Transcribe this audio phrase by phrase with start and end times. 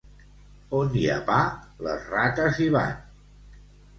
[0.77, 1.41] On hi ha pa,
[1.87, 2.97] les rates hi van.